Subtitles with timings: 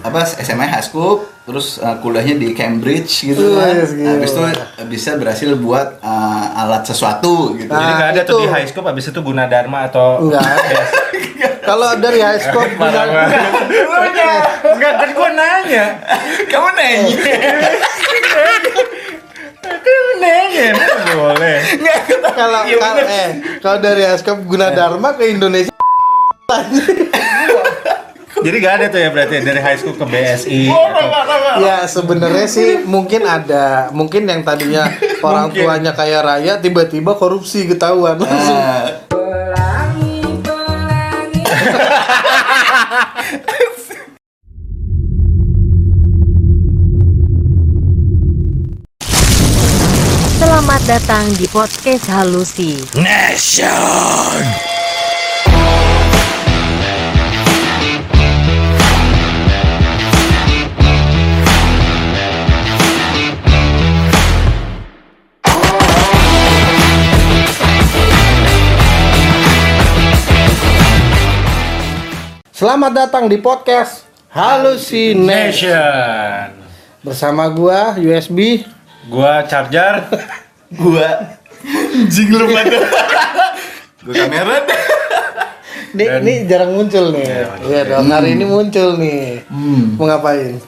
[0.00, 1.12] apa SMA high school
[1.42, 4.10] terus eh, kuliahnya di Cambridge gitu kan Wes, gila.
[4.14, 4.42] habis itu
[4.86, 8.42] bisa berhasil buat eh, alat sesuatu gitu Jadi Nah, nggak ada tuh itu.
[8.42, 10.42] di high school abis itu Gunadarma atau Enggak.
[11.62, 13.30] Kalau dari high school banget.
[14.62, 15.86] Enggak kan gua nanya.
[16.46, 17.16] kamu nanya
[19.62, 20.68] Kan nanya.
[21.12, 21.56] Boleh.
[22.32, 23.30] kalau Iya, kalau eh
[23.78, 25.70] dari high school Gunadarma ke Indonesia
[28.42, 32.82] Jadi gak ada tuh ya berarti dari high school ke BSI atau Ya sebenarnya sih
[32.94, 34.90] mungkin ada, mungkin yang tadinya
[35.26, 35.62] orang Mungkin.
[35.62, 38.58] tuanya kaya raya tiba-tiba korupsi ketahuan langsung.
[38.58, 39.06] Nah,
[50.38, 52.78] Selamat datang di podcast Halusi.
[52.96, 54.40] Nation.
[72.62, 76.46] Selamat datang di podcast Halusination Nation.
[77.02, 78.62] bersama gua USB.
[79.10, 80.06] Gua charger.
[80.78, 81.34] gua
[82.06, 82.78] jing lu pada
[83.98, 84.62] gua kamera
[85.90, 87.26] Ini, Dan- ini jarang muncul nih.
[87.26, 89.42] Iya, Iya dong, hari ini muncul nih.
[89.42, 89.98] hmm.
[89.98, 90.62] Mau ngapain?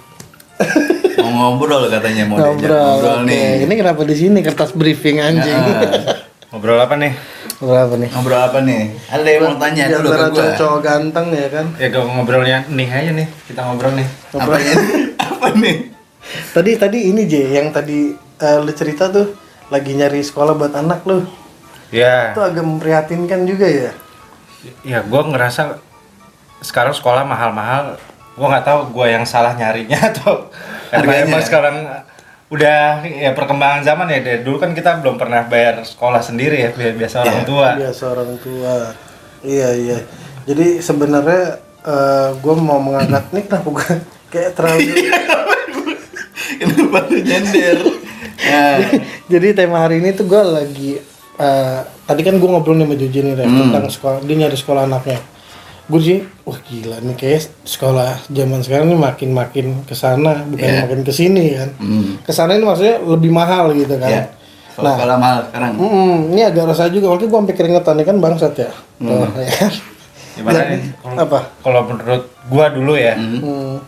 [1.25, 2.75] mau ngobrol katanya mau Ngobrol.
[2.75, 3.31] ngobrol Oke.
[3.31, 5.55] nih Ini kenapa di sini kertas briefing anjing?
[5.55, 6.19] Nah,
[6.50, 7.15] Ngobrol apa nih?
[7.62, 8.10] Ngobrol apa nih?
[8.10, 11.66] ngobrol apa nih ada yang mau tanya dulu ke gua cowok-cowok ganteng ya kan.
[11.78, 13.28] Ya gua ngobrolnya nih aja nih.
[13.47, 14.08] Kita ngobrol nih.
[14.34, 14.74] apa ya
[15.30, 15.77] apa nih
[16.25, 19.36] Tadi tadi ini J yang tadi eh, lu cerita tuh
[19.69, 21.25] lagi nyari sekolah buat anak lu.
[21.92, 22.32] Ya.
[22.34, 23.91] Itu agak memprihatinkan juga ya.
[24.82, 25.78] Ya gua ngerasa
[26.64, 28.00] sekarang sekolah mahal-mahal.
[28.34, 30.48] Gua nggak tahu gua yang salah nyarinya atau
[30.91, 31.25] emang, Harganya.
[31.28, 31.77] emang sekarang
[32.55, 36.70] udah ya perkembangan zaman ya dari dulu kan kita belum pernah bayar sekolah sendiri ya
[36.70, 37.44] bi- biasa orang Iya.
[37.44, 38.75] tua Biasa orang tua.
[39.42, 39.98] Iya iya.
[40.44, 41.43] Jadi sebenarnya
[41.82, 43.88] eh gue mau mengangkat nih kenapa gue
[44.31, 44.93] kayak terlalu.
[46.54, 47.76] kenapa lu nyender
[48.41, 48.76] nah,
[49.26, 50.91] Jadi tema hari ini tuh gue lagi
[51.34, 53.59] eh tadi kan gue ngobrol nih sama Joji nih Hmm.
[53.66, 55.19] tentang sekolah dia nyari sekolah anaknya.
[55.84, 60.65] Gue sih, wah gila nih kayak sekolah zaman sekarang nih makin makin ke sana bukan
[60.65, 60.81] Iya.
[60.83, 61.71] makin ke sini kan.
[61.77, 62.25] hmm.
[62.25, 64.09] Ke sana ini maksudnya lebih mahal gitu kan.
[64.09, 64.25] ya
[64.75, 64.97] Nah.
[64.97, 68.55] sekolah mahal sekarang Mm, ini agak resah juga, waktu gue sampai keringetan ini kan bangsat
[68.56, 68.71] ya.
[68.97, 69.06] Hmm.
[69.06, 69.73] Tuh, ya kan?
[70.34, 70.59] gimana
[70.99, 71.41] kalau- apa?
[71.62, 73.15] kalau menurut gua dulu ya.
[73.15, 73.78] Hmm.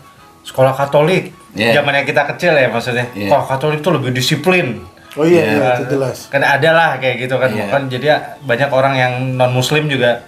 [0.41, 1.75] sekolah Katolik Iya.
[1.75, 3.27] zamannya kita kecil ya maksudnya Iya.
[3.27, 4.79] kalau Katolik tuh lebih disiplin
[5.11, 5.51] Oh iya, Iya.
[5.51, 6.29] iya, itu jelas.
[6.29, 7.67] kan ada lah kayak gitu kan Iya.
[7.67, 10.23] kan jadi ya banyak orang yang non Muslim juga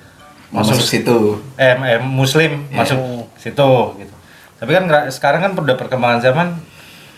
[0.49, 1.17] mau masuk situ
[1.55, 2.77] eh, eh, Muslim Iya.
[2.77, 2.99] masuk
[3.35, 4.13] situ gitu
[4.55, 6.47] tapi kan sekarang kan udah perkembangan zaman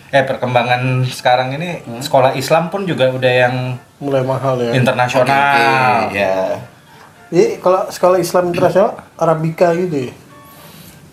[0.10, 2.00] eh perkembangan sekarang ini Hmm.
[2.00, 3.56] sekolah Islam pun juga udah yang
[3.98, 4.72] Mulai mahal ya.
[4.74, 5.32] internasional
[6.06, 6.60] Oke, ya
[7.30, 10.14] Jadi kalau sekolah Islam internasional Arabika gitu ya.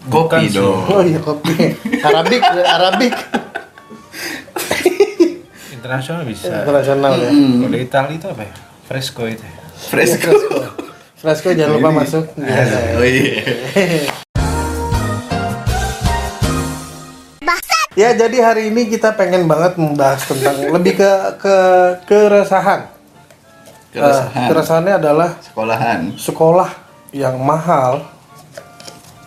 [0.09, 0.59] Kopi sih.
[0.59, 1.55] dong Oh iya kopi.
[2.01, 3.15] Arabik, Arabik.
[5.71, 7.31] internasional bisa internasional ya.
[7.31, 7.55] Hmm.
[7.61, 8.53] kalau di Italia itu apa ya
[8.85, 9.55] fresco itu ya.
[9.79, 10.88] fresco Fresco
[11.59, 12.25] jangan lupa masuk.
[12.39, 12.63] Iya.
[12.99, 13.43] oh iya
[17.99, 21.11] Ya jadi hari ini kita pengen banget membahas tentang lebih ke
[21.43, 21.57] ke
[22.07, 22.87] keresahan.
[23.91, 26.71] Keresahan keresahannya adalah sekolahan sekolah
[27.11, 28.07] yang mahal.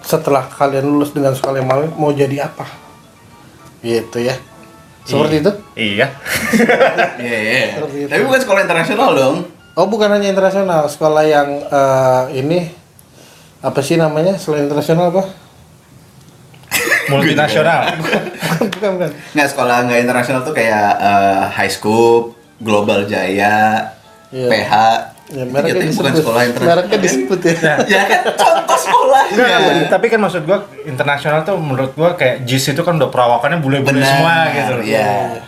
[0.07, 2.63] Setelah kalian lulus dengan sekolah yang mahal, mau jadi apa?
[3.83, 4.39] Gitu ya.
[5.03, 5.51] Seperti itu?
[5.73, 6.07] iya
[7.25, 9.35] iya iya tapi bukan sekolah internasional dong
[9.73, 12.59] Oh bukan hanya internasional, sekolah yang eh, ini
[13.61, 15.23] apa sih namanya selain internasional apa?
[17.03, 17.91] multinasional
[18.71, 19.09] bukan bukan.
[19.35, 23.89] nggak sekolah nggak internasional tuh kayak eh, high school global jaya
[24.29, 24.47] Iya.
[24.47, 24.73] PH
[25.31, 26.21] Ya, Itu mereknya jatuhnya bukan disebut.
[26.21, 27.53] sekolah internasional Mereknya disebut ya.
[27.87, 32.65] ya kan contoh sekolahnya Enggak, tapi kan maksud gua internasional tuh menurut gua kayak JIS
[32.69, 34.73] itu kan udah perawakannya bule-bule semua gitu.
[34.83, 35.39] iya.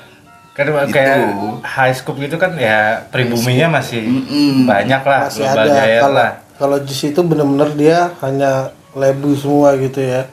[0.54, 0.94] Kan Gitu.
[0.94, 1.18] kayak
[1.66, 4.70] high school gitu kan ya pribuminya masih Mm-mm.
[4.70, 6.32] banyak lah, Masih global ada jaya kalau lah.
[6.62, 8.52] kalau jus itu bener-bener dia hanya
[8.94, 10.30] lebu semua gitu ya.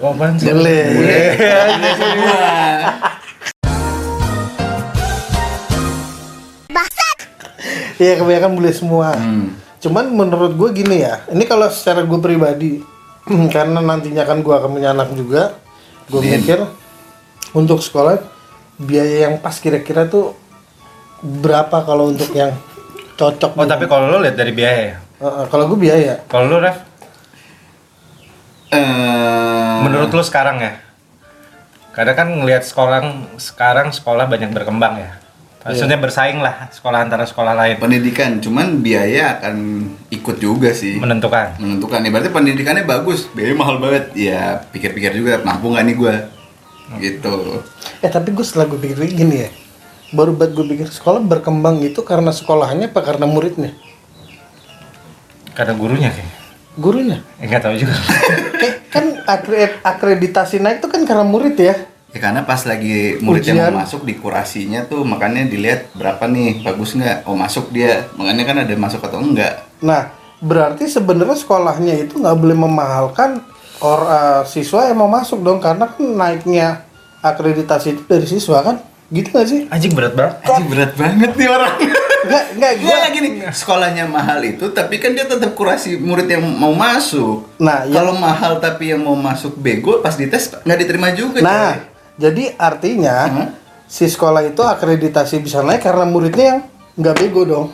[0.00, 0.48] Oh, apaan sih?
[0.48, 0.80] Bule.
[2.00, 2.40] semua
[7.98, 9.10] Iya kebanyakan bule semua.
[9.12, 9.58] Hmm.
[9.82, 12.78] Cuman menurut gue gini ya, ini kalau secara gue pribadi,
[13.54, 15.58] karena nantinya kan gue akan punya anak juga,
[16.06, 16.62] gue mikir
[17.52, 18.22] untuk sekolah
[18.78, 20.38] biaya yang pas kira-kira tuh
[21.22, 22.54] berapa kalau untuk yang
[23.18, 23.58] cocok.
[23.58, 24.96] Oh, tapi kalau lo lihat dari biaya ya.
[25.18, 26.86] Eh, eh, kalau gue biaya, Kalau lo Ref,
[28.68, 30.76] Eh, menurut lo sekarang ya?
[31.96, 33.00] Kadang kan ngelihat sekolah
[33.40, 35.18] sekarang sekolah banyak berkembang ya.
[35.58, 41.60] Maksudnya bersaing lah sekolah antara sekolah lain pendidikan cuman biaya akan ikut juga sih menentukan.
[41.60, 46.14] menentukan nih berarti pendidikannya bagus biaya mahal banget ya pikir-pikir juga mampu nggak nih gue
[46.96, 47.60] gitu
[48.00, 49.50] Eh tapi gue setelah gue pikir gini ya
[50.08, 53.76] Baru buat gue pikir sekolah berkembang itu karena sekolahnya apa karena muridnya?
[55.52, 56.32] Karena gurunya kayak.
[56.78, 57.92] Gurunya Enggak tahu juga.
[58.56, 61.76] Kayak kan akre- akreditasi naik itu kan karena murid ya
[62.08, 63.72] ya karena pas lagi murid yang Ujian.
[63.76, 68.48] mau masuk di kurasinya tuh makanya dilihat berapa nih bagus nggak oh masuk dia makanya
[68.48, 70.08] kan ada masuk atau enggak Nah
[70.40, 73.44] berarti sebenarnya sekolahnya itu nggak boleh memahalkan
[73.80, 76.82] or eh, siswa yang mau masuk dong karena kan naiknya
[77.20, 78.76] akreditasi itu dari siswa kan
[79.08, 79.60] gitu nggak sih?
[79.68, 80.34] Anjing berat banget.
[80.44, 81.72] Anjing berat banget nih orang
[82.18, 82.98] Enggak, enggak Gue gua.
[83.00, 87.86] lagi nih sekolahnya mahal itu tapi kan dia tetap kurasi murid yang mau masuk Nah,
[87.86, 91.78] kalau mahal tapi yang mau masuk bego pas dites nggak diterima juga Nah, coy.
[92.18, 93.48] jadi artinya Hmm?
[93.86, 96.60] si sekolah itu akreditasi bisa naik karena muridnya yang
[96.94, 97.66] nggak bego dong.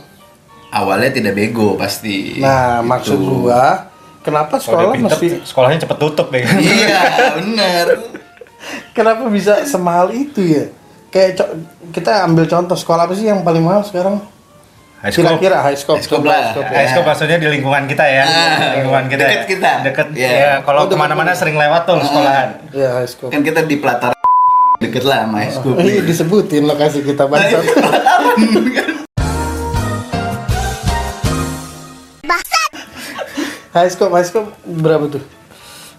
[0.71, 2.87] awalnya tidak bego pasti Nah, Gitu.
[2.87, 3.91] maksud gua,
[4.25, 6.43] kenapa sekolah pinter, mesti sekolahnya cepet tutup ya.
[6.65, 7.01] iya
[7.37, 7.87] bener
[8.91, 10.65] kenapa bisa semahal itu ya?
[11.09, 11.53] Kayak co-
[11.93, 14.19] kita ambil contoh sekolah apa sih yang paling mahal sekarang?
[14.99, 15.29] High school.
[15.29, 15.95] Kira-kira high school.
[15.95, 16.33] High school lah.
[16.33, 16.65] high school.
[16.65, 18.25] High school maksudnya di lingkungan kita ya.
[18.25, 19.21] Ah, lingkungan kita.
[19.23, 19.45] deket ya.
[19.47, 19.71] kita.
[19.85, 20.07] Deket.
[20.17, 20.31] Iya.
[20.33, 22.49] Ya, kalau Oh, ke mana-mana sering lewat tuh sekolahan.
[22.73, 23.29] Iya, high school.
[23.29, 24.17] kan kita di pelataran
[24.75, 27.63] deket lah sama high school Oh, iya disebutin lokasi kita Nah, bangsat.
[33.75, 35.23] High school, high school berapa tuh?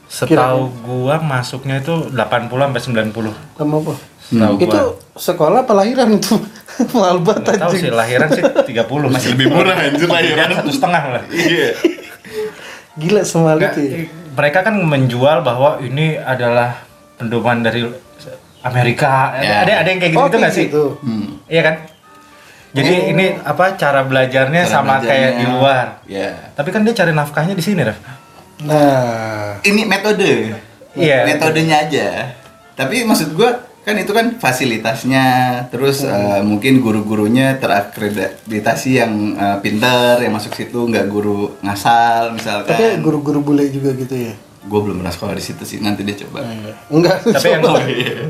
[0.06, 2.16] Setahu gua masuknya itu 80
[2.48, 2.82] sampai
[3.12, 3.34] 90.
[3.58, 3.94] Sama apa?
[4.22, 4.64] Setahu gua.
[4.64, 4.82] Itu
[5.14, 6.36] sekolah apa lahiran itu?
[6.96, 7.82] Mahal banget Nggak tahu anjing.
[7.82, 10.48] sih lahiran sih 30 masih lebih murah anjir lahiran.
[10.56, 11.24] satu setengah lah.
[11.30, 11.70] iya
[12.96, 13.98] Gila Nggak, itu ya.
[14.32, 16.80] mereka kan menjual bahwa ini adalah
[17.16, 17.84] pendoman dari
[18.62, 19.36] Amerika.
[19.38, 19.62] Ya.
[19.62, 20.68] Ada ada yang kayak gitu, Oh, gitu nggak kayak sih?
[20.72, 20.86] gitu.
[21.04, 21.28] Hmm.
[21.46, 21.76] Iya kan?
[22.76, 23.10] Jadi Oh.
[23.10, 25.08] ini apa cara belajarnya Cara sama belajarnya.
[25.08, 25.86] kayak di luar.
[26.06, 28.00] ya Tapi kan dia cari nafkahnya di sini, Ref.
[28.62, 30.56] Nah, ini metode
[30.94, 31.24] Iya.
[31.26, 32.08] metodenya aja
[32.72, 33.52] tapi maksud gua
[33.82, 35.26] kan itu kan fasilitasnya
[35.70, 42.40] terus eh, mungkin guru-gurunya terakreditasi yang eh, pinter yang masuk situ nggak guru ngasal tapi
[42.66, 44.34] misalkan guru-guru bule juga gitu ya.
[44.66, 46.42] Gue belum pernah sekolah di situ sih nanti dia coba
[46.88, 47.62] Enggak, Tapi yang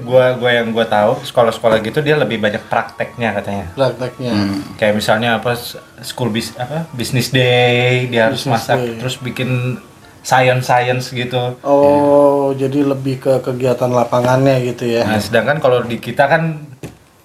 [0.04, 3.66] gua gua yang gua tahu sekolah-sekolah gitu dia lebih banyak prakteknya katanya.
[3.72, 4.32] prakteknya.
[4.32, 4.60] Hmm.
[4.76, 5.56] Kayak misalnya apa
[6.02, 9.00] school bis apa business day dia harus Business masak day.
[9.00, 9.80] terus bikin
[10.22, 11.56] science science gitu.
[11.62, 15.06] Oh, jadi lebih ke kegiatan lapangannya gitu ya.
[15.06, 16.68] Nah, sedangkan kalau di kita kan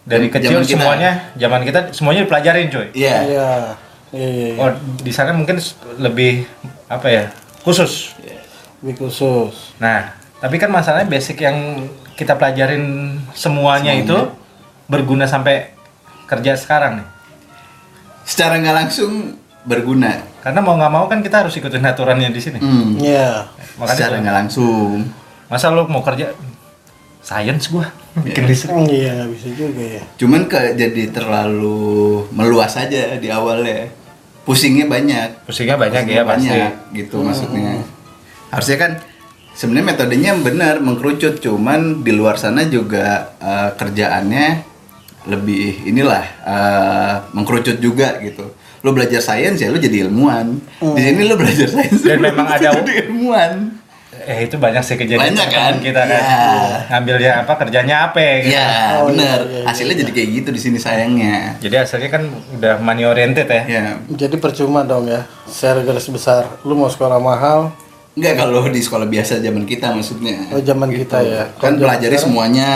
[0.03, 0.71] dari Zaman kecil kita.
[0.77, 2.87] semuanya zaman kita semuanya dipelajarin, coy.
[2.93, 3.51] iya Iya.
[4.11, 4.59] Iya, iya, iya.
[4.59, 5.59] Oh, di sana mungkin
[5.97, 6.47] lebih
[6.87, 7.25] apa ya?
[7.61, 8.17] khusus.
[8.81, 9.77] Lebih khusus.
[9.77, 11.85] Nah, tapi kan masalahnya basic yang
[12.15, 12.85] kita pelajarin
[13.31, 14.17] semuanya, itu
[14.87, 15.73] berguna sampai
[16.27, 17.09] kerja sekarang nih.
[18.23, 22.57] secara nggak langsung berguna Karena mau nggak mau kan kita harus ikutin aturannya di sini.
[22.57, 22.95] Hmm.
[22.97, 23.49] Iya.
[23.75, 24.91] Makanya secara kalau- nggak langsung
[25.45, 26.31] Masa lu mau kerja
[27.19, 28.71] science gua bikin listrik.
[28.71, 30.03] Hmm, Iya, nggak bisa juga ya.
[30.17, 31.81] cuman ke jadi terlalu
[32.31, 33.91] meluas aja di awalnya
[34.43, 36.49] pusingnya banyak Pusingnya banyak ya Pusingnya pasti.
[36.49, 37.73] banyak gitu maksudnya
[38.51, 38.93] harusnya kan
[39.53, 43.07] sebenarnya metodenya benar mengkerucut cuman di luar sana juga
[43.39, 44.47] eh, kerjaannya
[45.27, 48.47] lebih inilah eh, mengkerucut juga gitu
[48.81, 52.73] lo belajar sains ya lo jadi ilmuwan di sini lo belajar sains Dan memang ada-
[52.75, 53.77] jadi ilmuwan
[54.21, 55.75] Eh itu banyak sih kejadian Banyak kan?
[55.81, 56.21] kita kan.
[56.21, 56.77] Iya.
[56.91, 58.53] Ngambilnya apa kerjanya apa gitu.
[58.53, 60.01] Iya Oh, benar iya, iya, hasilnya iya.
[60.03, 63.63] jadi kayak gitu di sini sayangnya Jadi hasilnya kan udah money oriented ya.
[63.65, 65.25] ya Jadi percuma dong ya.
[65.47, 67.73] Secara garis besar, lu mau sekolah mahal,
[68.21, 70.45] Enggak kalau di sekolah biasa zaman kita maksudnya.
[70.53, 71.49] Oh, zaman kita ya.
[71.57, 72.71] Kan Kalau pelajari zaman semuanya.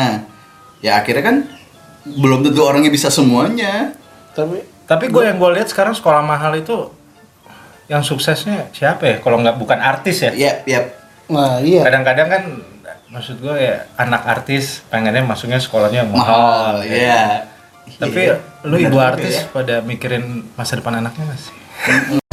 [0.81, 1.37] Ya akhirnya kan
[2.09, 3.93] belum tentu orangnya bisa semuanya.
[4.33, 6.89] tapi Tapi gue yang gue lihat sekarang sekolah mahal itu
[7.89, 9.17] yang suksesnya siapa ya?
[9.21, 10.33] Kalau nggak bukan artis ya.
[10.33, 10.81] Ya, ya.
[11.29, 11.85] nah iya.
[11.85, 12.43] Kadang-kadang kan
[13.13, 16.81] maksud gue ya anak artis pengennya masuknya sekolahnya yang mahal.
[16.81, 17.45] Mahal, ya.
[18.01, 19.53] Tapi Iya, lu ibu artis ya.
[19.53, 22.24] pada mikirin masa depan anaknya nggak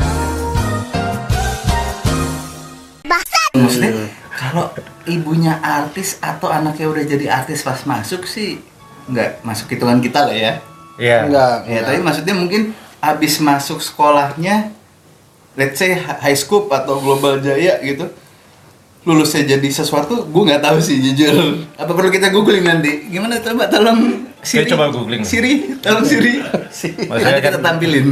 [3.51, 3.91] Maksudnya
[4.31, 4.72] kalau
[5.03, 8.63] ibunya artis atau anaknya udah jadi artis pas masuk sih
[9.05, 10.53] nggak masuk hitungan kita lah ya.
[10.96, 11.17] Iya.
[11.27, 11.55] Enggak.
[11.65, 11.84] Ya, enggak.
[11.84, 12.62] tapi maksudnya mungkin
[13.01, 14.72] habis masuk sekolahnya
[15.53, 18.08] let's say high school atau global jaya gitu
[19.01, 21.34] lulusnya jadi sesuatu gue nggak tahu sih jujur
[21.74, 25.25] apa perlu kita googling nanti gimana coba tolong Siri coba googling.
[25.25, 28.08] Siri tolong Siri Maksudnya nanti kita kan- tampilin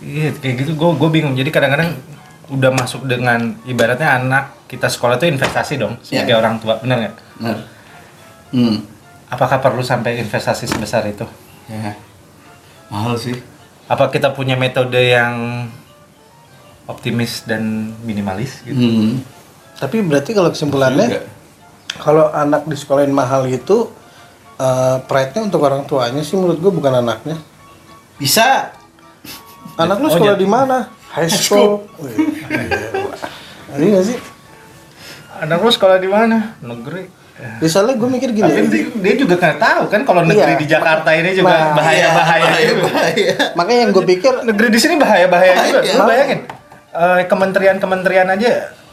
[0.00, 1.34] Iya kayak gitu gue gue bingung.
[1.34, 1.92] Jadi kadang-kadang
[2.50, 6.38] udah masuk dengan ibaratnya anak kita sekolah itu investasi dong sebagai Iya.
[6.38, 7.14] orang tua, benar nggak?
[7.38, 7.58] Benar.
[8.50, 8.76] Hmm.
[9.26, 11.22] Apakah perlu sampai investasi sebesar itu?
[11.66, 11.94] Ya.
[12.88, 13.38] Mahal sih.
[13.86, 15.66] Apa kita punya metode yang
[16.86, 18.74] optimis dan minimalis gitu?
[18.76, 19.22] Hmm.
[19.78, 21.22] Tapi berarti kalau kesimpulannya Juga.
[21.96, 23.90] kalau anak di sekolahin mahal itu
[24.56, 27.38] eh, pride-nya untuk orang tuanya sih menurut gue bukan anaknya.
[28.18, 28.74] Bisa.
[29.74, 30.78] Anak lu Oh, sekolah jadi- di mana?
[31.10, 31.86] High school.
[31.96, 32.14] Wih,
[33.72, 34.18] Ini nggak sih?
[35.40, 36.54] Anak lu sekolah di mana?
[36.60, 37.18] Negeri.
[37.40, 38.44] Ya, soalnya gue mikir gini.
[38.44, 40.60] Tapi dia, dia juga nggak tahu kan kalau negeri Iya.
[40.60, 42.82] di Jakarta ini juga bahaya-bahaya bahaya, juga.
[42.86, 43.32] bahaya.
[43.56, 45.80] Makanya yang gue pikir Negeri di sini bahaya-bahaya juga.
[45.80, 45.96] Bahaya.
[45.96, 46.40] Lu bayangin
[46.92, 48.52] eh, kementerian-kementerian aja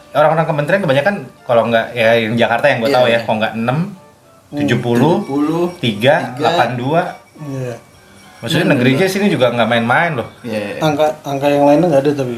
[0.09, 3.19] orang-orang kementerian kebanyakan kalau nggak ya yang Jakarta yang gue Iya, tahu ya iya.
[3.21, 3.67] kalau nggak 6
[4.47, 5.75] 70 70.
[5.75, 6.15] 3 Tiga.
[6.39, 6.87] 82
[7.51, 7.73] Iya.
[8.37, 10.29] Maksudnya negerinya sini juga nggak main-main loh.
[10.41, 10.77] Iya.
[10.79, 12.35] angka angka yang lainnya nggak ada tapi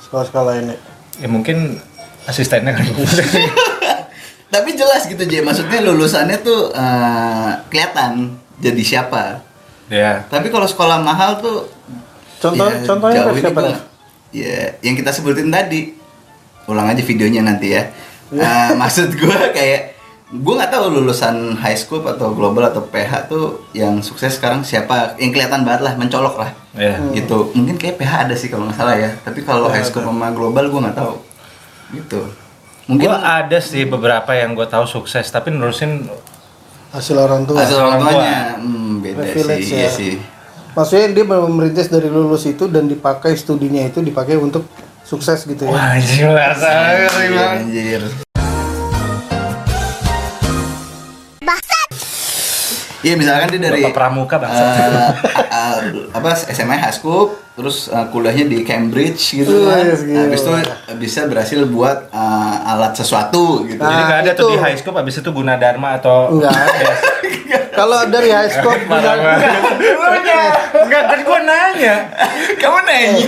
[0.00, 0.76] sekolah-sekolah lainnya.
[1.18, 1.82] Ya mungkin
[2.24, 2.86] asistennya kan.
[4.46, 9.42] Tapi jelas gitu J, maksudnya lulusannya tuh eh, kelihatan jadi siapa.
[9.90, 10.22] ya.
[10.30, 11.66] Tapi kalau sekolah mahal tuh
[12.38, 13.58] Contoh ya, contohnya jauh siapa?
[13.58, 13.78] gua- nih?
[14.36, 15.96] Ya, yang kita sebutin tadi.
[16.66, 17.90] Ulang aja videonya nanti ya.
[18.28, 19.95] Eh, maksud gua kayak
[20.26, 25.14] gua nggak tahu lulusan high school atau global atau PH tuh yang sukses sekarang siapa.
[25.16, 26.50] Yang kelihatan banget lah mencolok lah.
[26.74, 26.98] Ya.
[27.14, 27.54] gitu.
[27.54, 29.14] Mungkin kayak PH ada sih kalau nggak salah ya.
[29.22, 31.14] Tapi kalau high school sama global gua nggak tahu.
[31.94, 32.20] Gitu.
[32.86, 36.06] Mungkin Mungkin ada sih beberapa yang gue tahu sukses tapi nerusin
[36.94, 37.58] Hasil orang tua.
[37.58, 38.10] hasil orang orang tua.
[38.14, 39.78] tuanya hmm, beda Privilege sih ya.
[39.78, 40.12] iya sih.
[40.70, 44.70] Maksudnya dia merintis dari lulus itu dan dipakai studinya itu dipakai untuk
[45.02, 45.74] sukses gitu ya.
[45.74, 46.58] wah jelas
[47.66, 48.25] Iya,
[51.48, 51.74] anjir
[53.04, 55.74] Iya misalkan dia dari Bapak pramuka bangsa eh, eh,
[56.10, 59.84] apa SMA high school terus eh, kuliahnya di Cambridge gitu kan.
[59.86, 60.20] Wih, gila.
[60.26, 60.50] Habis itu
[60.98, 63.78] bisa berhasil buat eh, alat sesuatu gitu.
[63.78, 64.50] Nah, Jadi nggak ada tuh itu.
[64.50, 66.90] di high school habis itu guna dharma atau Enggak ada.
[67.76, 70.40] Kalau dari high school nya.
[70.74, 71.94] Enggak, tadi gua nanya.
[72.60, 73.26] Kamu nanya.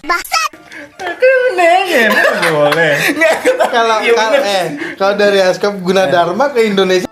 [0.00, 0.43] Kamu
[2.46, 2.94] boleh.
[3.66, 7.08] kalau kalau eh kalau dari high school guna dharma ke Indonesia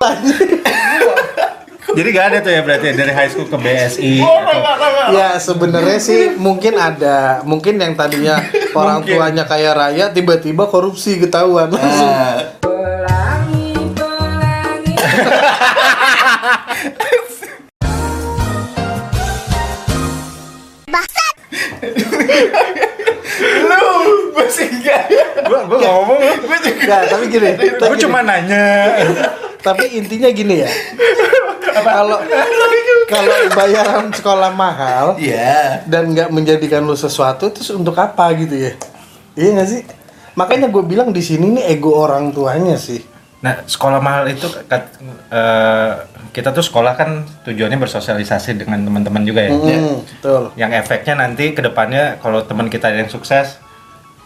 [1.90, 4.22] Jadi nggak ada tuh ya berarti ya, dari high school ke BSI.
[4.22, 8.38] atau- ya sebenarnya sih mungkin ada mungkin yang tadinya
[8.78, 9.18] orang Mungkin.
[9.18, 12.14] tuanya kaya raya tiba-tiba korupsi ketahuan langsung
[21.82, 22.78] Eh, lu
[24.68, 26.20] nggak ngomong.
[26.20, 27.96] gue juga Nggak, tapi gini gini.
[28.04, 28.66] cuma nanya.
[29.60, 30.70] tapi intinya gini ya.
[31.70, 32.18] Kalau
[33.06, 35.82] kalau bayaran sekolah mahal iya.
[35.84, 38.72] dan nggak menjadikan lu sesuatu terus untuk apa gitu ya?
[39.36, 39.82] Iya nggak sih?
[40.38, 43.02] Makanya gue bilang di sini nih ego orang tuanya sih.
[43.40, 45.00] Nah, sekolah mahal itu kat-
[45.32, 45.92] eh,
[46.30, 49.52] kita tuh sekolah kan tujuannya bersosialisasi dengan teman-teman juga ya.
[49.56, 50.42] Hmm, betul.
[50.60, 53.56] Yang efeknya nanti ke depannya kalau teman kita yang sukses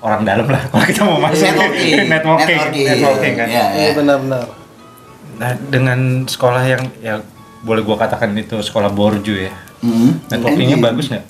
[0.04, 3.46] orang dalam lah kalau kita mau masuk networking networking, networking kan.
[3.48, 3.92] Iya, iya iya.
[3.92, 4.44] benar-benar
[5.34, 7.18] Nah, dengan sekolah yang ya
[7.60, 9.50] boleh gua katakan itu sekolah borju ya.
[9.80, 10.22] Hmm.
[10.28, 10.86] Networkingnya Anjing.
[10.86, 11.24] bagus nggak?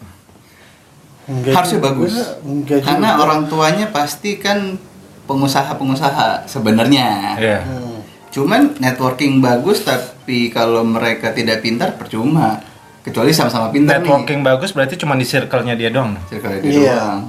[1.25, 2.13] Enggak harusnya juga, bagus
[2.45, 2.89] enggak juga.
[2.93, 4.77] karena orang tuanya pasti kan
[5.25, 7.61] pengusaha-pengusaha sebenarnya Iya.
[7.65, 7.97] Hmm.
[8.29, 12.61] cuman networking bagus tapi kalau mereka tidak pintar percuma
[13.01, 16.13] kecuali sama-sama pintar Networking bagus berarti cuma di circle-nya dia doang.
[16.13, 16.93] nih Circle dia Iya.
[16.93, 17.21] doang.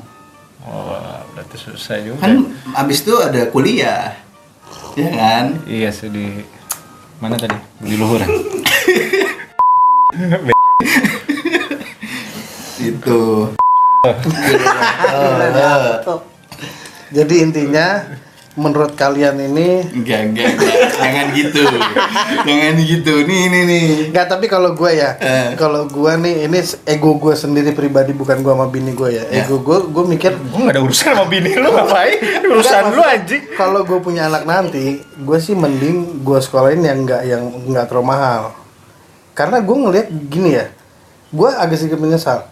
[0.65, 0.97] Oh,
[1.37, 2.25] berarti susah juga.
[2.25, 2.41] kan
[2.73, 4.17] abis itu ada kuliah
[4.97, 6.41] ya kan Iya sih di
[7.21, 7.53] mana tadi?
[7.85, 8.25] Di luhuran.
[12.85, 13.49] itu
[17.09, 18.05] jadi intinya
[18.55, 20.79] menurut kalian ini enggak enggak, enggak.
[20.95, 21.61] jangan gitu
[22.47, 25.59] jangan gitu nih nih nih Enggak, tapi kalau gue ya, Eh.
[25.59, 29.23] kalau gue nih, ini ego gue sendiri pribadi bukan gue sama bini gue ya.
[29.27, 29.43] Ya.
[29.43, 32.15] Ego gue, gue mikir Gue gak ada urusan sama bini lu ngapain?
[32.47, 33.43] Urusan Enggak, lu anjing.
[33.59, 38.07] Kalau gue punya anak nanti, gue sih mending gue sekolahin yang enggak yang enggak terlalu
[38.07, 38.55] mahal.
[39.35, 40.65] Karena gue ngelihat gini ya,
[41.27, 42.47] gue agak sedikit menyesal.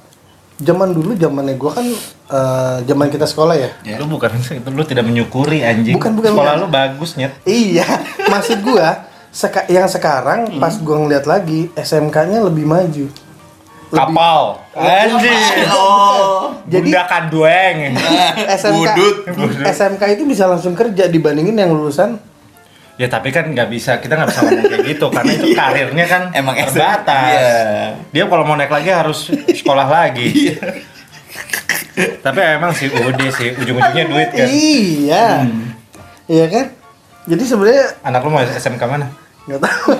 [0.55, 1.86] Zaman dulu zamannya gue kan
[2.29, 3.69] eh, zaman kita sekolah ya.
[3.83, 3.98] Ya.
[3.98, 5.98] Lu bukan itu lu tidak menyukuri anjing.
[5.98, 6.63] Bukan, bukan, Sekolah bukan.
[6.63, 7.33] lu bagus nyet.
[7.43, 7.86] Iya,
[8.33, 8.88] maksud gue
[9.33, 13.05] seka yang sekarang pas gue ngeliat lagi SMK-nya lebih maju.
[13.10, 14.41] Lebih- Kapal.
[14.74, 15.41] Anjing.
[15.74, 17.77] oh Jadi- Bunda Kandueng.
[18.48, 19.15] SMK Budut.
[19.63, 22.17] SMK itu bisa langsung kerja dibandingin yang lulusan
[22.93, 26.21] Ya tapi kan nggak bisa, kita nggak bisa ngomong kayak gitu karena itu karirnya kan
[26.29, 27.33] Emang terbatas.
[27.33, 27.57] Iya.
[28.13, 30.29] Dia kalau mau naik lagi harus sekolah lagi.
[30.29, 30.57] Iya.
[32.21, 34.45] Tapi emang sih UD sih ujung-ujungnya duit kan.
[34.45, 35.27] Iya.
[36.29, 36.65] Iya kan?
[37.25, 39.07] Jadi sebenarnya Anak lu mau SMK mana?
[39.43, 39.91] nggak tahu.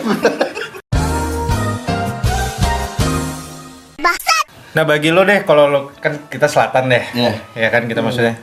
[4.74, 7.34] Nah bagi lo deh kalau lo kan kita selatan deh, Iya.
[7.54, 8.34] ya kan kita maksudnya.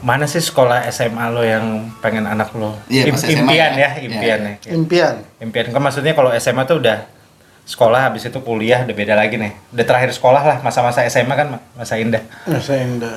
[0.00, 1.64] Mana sih sekolah SMA lo yang
[1.98, 2.76] pengen anak lo?
[2.86, 3.88] Iya, Im- impian ya.
[3.88, 4.52] ya, impian ya.
[4.68, 5.14] Impian.
[5.38, 7.04] Impian kan maksudnya kalau SMA tuh udah
[7.62, 9.52] sekolah habis itu kuliah udah beda lagi nih.
[9.70, 13.16] Udah terakhir sekolah lah masa-masa SMA kan ma- masa indah Masa indah.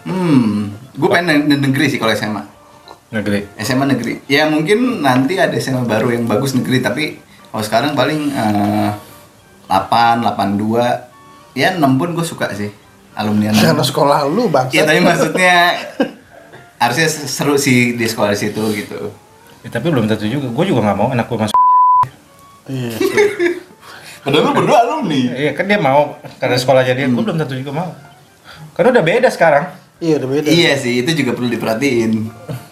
[0.00, 2.40] Hmm, gue pengen ne- negeri sih kalau SMA.
[3.10, 3.42] negeri.
[3.58, 4.22] SMA negeri.
[4.24, 7.04] Ya mungkin nanti ada SMA baru yang bagus negeri, tapi
[7.50, 8.90] kalau sekarang paling eh,
[9.66, 11.10] 8, 82,
[11.52, 12.70] ya 6 pun gue suka sih.
[13.20, 13.90] Alumni Karena 6.
[13.92, 14.72] sekolah lu bangsa.
[14.72, 15.56] Iya, tapi maksudnya
[16.80, 19.12] harusnya seru sih di sekolah situ gitu.
[19.60, 20.48] Ya, tapi belum tentu juga.
[20.48, 21.58] Gue juga nggak mau anak gue masuk.
[22.64, 22.96] Iya.
[24.24, 25.20] Padahal lu berdua alumni.
[25.36, 27.06] Iya kan dia mau karena sekolahnya dia.
[27.12, 27.90] Gue belum tentu juga mau.
[28.72, 29.64] Karena udah beda sekarang.
[30.00, 30.46] Iya, udah beda.
[30.48, 32.12] Iya sih, itu juga perlu diperhatiin.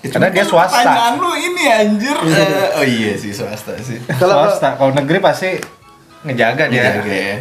[0.01, 0.81] Ya, Karena dia kan swasta.
[0.81, 2.17] Pertanyaan lu ini anjir.
[2.25, 4.01] Eh, oh iya sih swasta sih.
[4.17, 4.81] Kalau Swasta.
[4.81, 5.61] Kalau negeri pasti
[6.25, 6.83] ngejaga dia.
[6.97, 7.37] Jaga ya.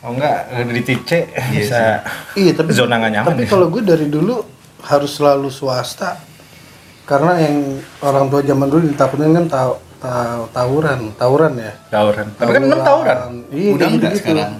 [0.00, 2.00] Oh enggak di tice bisa
[2.32, 3.48] Iya, tapi zona nggak nyaman Tapi ya.
[3.52, 4.40] kalau gue dari dulu
[4.80, 6.16] harus selalu swasta.
[7.04, 11.72] Karena yang orang tua zaman dulu ditakutin kan tahu tahu tawuran, tawuran ya.
[11.92, 12.26] Tawuran.
[12.38, 13.18] Tapi kan enam tawuran.
[13.52, 14.18] Iya, udah enggak gitu-gitu.
[14.24, 14.52] sekarang.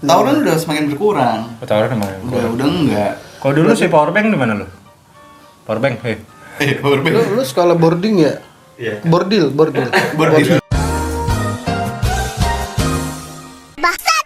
[0.00, 1.38] Tawuran udah semakin berkurang.
[1.60, 2.08] Oh, tawuran emang.
[2.32, 3.12] Udah udah enggak.
[3.44, 4.66] Kalau dulu si powerbank di mana lo?
[5.68, 6.16] Powerbank, hei.
[6.64, 7.12] Eh, powerbank.
[7.12, 8.34] Lu, lu sekolah boarding ya?
[8.80, 9.04] Iya.
[9.04, 9.84] Bordil, bordil.
[10.18, 10.59] Bordil.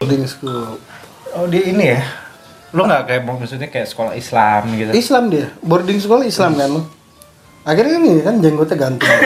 [0.05, 0.77] Boarding school.
[1.33, 2.05] Oh di ini ya?
[2.77, 4.91] Lo nggak kayak maksudnya kayak sekolah Islam gitu?
[4.93, 6.83] Islam dia, boarding sekolah Islam kan lu.
[7.65, 9.09] Akhirnya ini kan jenggotnya gantung.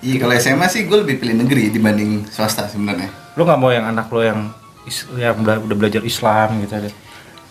[0.00, 3.12] Iya kalau SMA sih gue lebih pilih negeri dibanding swasta sebenarnya.
[3.36, 4.48] Lo nggak mau yang anak lo yang
[5.20, 6.90] yang udah, udah belajar Islam gitu ada?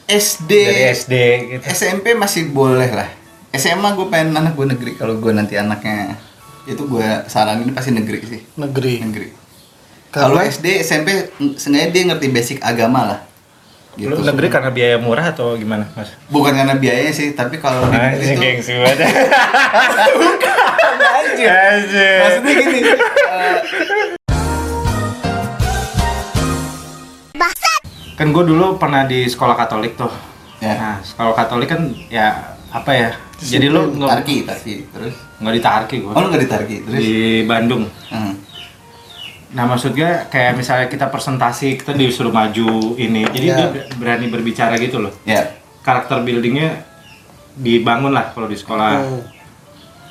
[0.09, 1.13] SD, Dari SD
[1.53, 1.63] gitu.
[1.69, 3.05] SMP masih boleh lah.
[3.53, 4.97] SMA gue pengen anak gue negeri.
[4.97, 6.17] Kalau gue nanti anaknya
[6.67, 8.41] itu gue saranin pasti negeri sih.
[8.58, 9.00] Negeri.
[9.04, 9.28] Negeri.
[10.10, 13.19] Kalau SD, SMP, sengaja dia ngerti basic agama lah.
[13.93, 14.10] Gitu.
[14.10, 16.10] Lo negeri karena biaya murah atau gimana mas?
[16.34, 19.00] Bukan karena biayanya sih, tapi kalau di negeri Anjing itu gengsi banget.
[21.39, 22.19] Anjing.
[22.19, 22.80] maksudnya gini.
[22.84, 23.58] eh,
[28.19, 30.12] Kan gue dulu pernah di sekolah Katolik tuh.
[30.60, 30.76] Ya.
[30.76, 33.10] Nah, sekolah Katolik kan ya apa ya?
[33.39, 35.15] Jadi lo nggak tarki, tarki, terus.
[35.39, 36.12] Nggak di Tarki gue.
[36.12, 36.95] Oh nggak ditarki, terus?
[36.95, 37.88] Di Bandung.
[38.10, 38.36] Hmm.
[39.49, 43.56] Nah maksudnya kayak misalnya kita presentasi kita disuruh maju ini, jadi Ya.
[43.58, 45.13] dia berani berbicara gitu loh.
[45.23, 45.58] Ya.
[45.80, 46.86] Karakter buildingnya
[47.56, 49.23] dibangun lah kalau di sekolah Hmm.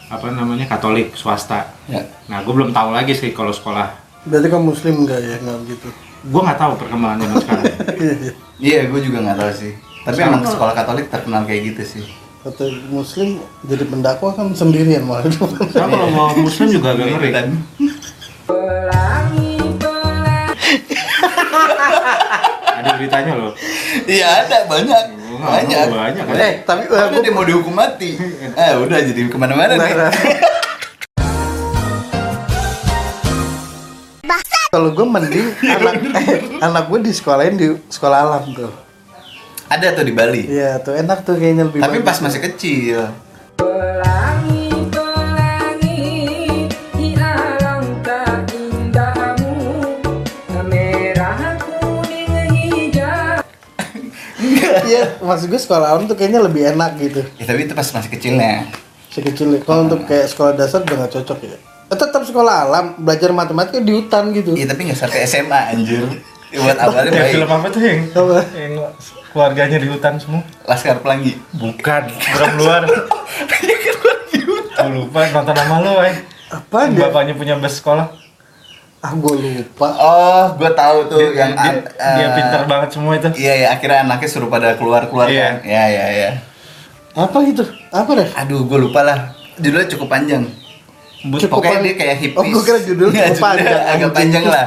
[0.08, 1.70] apa namanya Katolik swasta.
[1.84, 2.02] Ya.
[2.26, 4.08] Nah gue belum tahu lagi sih kalau sekolah.
[4.20, 5.36] berarti kamu muslim enggak ya?
[5.38, 5.88] Enggak gitu.
[6.26, 7.64] Gue nggak tahu perkembangan zaman sekarang.
[7.98, 8.32] Iya, iya.
[8.58, 9.72] Iya, gue juga nggak tahu sih.
[10.02, 12.04] Tapi emang sekolah Katolik terkenal kayak gitu sih.
[12.38, 13.28] Kata muslim
[13.66, 15.26] jadi pendakwah kan sendirian malah.
[15.26, 17.30] Nah, kalau mau muslim juga agak ngeri.
[17.30, 17.46] Dan
[22.70, 23.52] Ada beritanya loh.
[24.06, 25.86] Iya ada banyak, Oh, banyak.
[25.88, 26.34] banyak kan?
[26.36, 28.14] eh, tapi Oh, eh, ada dia mau dihukum mati.
[28.54, 29.94] Ah udah jadi ke mana-mana nih.
[34.24, 38.70] Nah, Kalau gue mending anak eh, anak gue di sekolahin di sekolah alam tuh.
[39.68, 40.48] Ada tuh di Bali.
[40.48, 41.84] Iya tuh enak tuh kayaknya lebih.
[41.84, 43.12] Tapi pas masih kecil.
[43.52, 46.08] Pelangi, pelangi,
[46.96, 49.52] di alangkah indahmu,
[50.64, 53.44] merah, kuning, hijau.
[54.88, 57.20] Iya, maksud gue sekolah alam tuh kayaknya lebih enak gitu.
[57.36, 58.64] Ya, tapi itu pas masih kecilnya.
[59.12, 59.60] Sekecil.
[59.68, 61.60] Kalau untuk kayak sekolah dasar udah gak cocok ya.
[61.92, 64.56] Tetap sekolah alam, belajar matematika di hutan gitu.
[64.56, 66.08] Iya tapi nggak sampai SMA anjir.
[66.48, 67.34] Ya, Buat awalnya Kayak baik.
[67.34, 68.40] film apa tuh yang Apa?
[68.54, 68.72] yang
[69.28, 70.40] keluarganya di hutan semua?
[70.64, 71.36] Laskar Pelangi.
[71.52, 72.82] Bukan, Gerak luar.
[74.78, 76.16] Gue lupa nonton nama lo, eh.
[76.48, 77.02] Apa Yang dia?
[77.04, 78.06] Bapaknya punya bus sekolah.
[78.98, 79.88] Ah, gue lupa.
[79.94, 83.28] Oh, gue tahu tuh Dia, yang dia, an- dia eh, pintar banget semua itu.
[83.36, 85.38] Iya ya akhirnya anaknya suruh pada keluar-keluar Iya.
[85.38, 85.54] kan.
[85.62, 86.30] Iya iya iya.
[87.12, 87.62] Apa gitu?
[87.90, 88.28] Apa deh?
[88.34, 89.36] Aduh, gue lupa lah.
[89.56, 90.42] Judulnya cukup panjang.
[91.24, 92.38] Bus Cukup Pokoknya pan- dia kayak hippies.
[92.38, 93.80] Oh, gua kira judulnya Nggak, cukup panjang.
[93.84, 94.66] Agak panjang lah.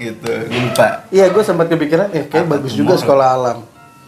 [0.00, 1.04] Gitu, gue lupa.
[1.08, 3.58] Iya, gue sempat kepikiran, eh kayak bagus juga sekolah alam.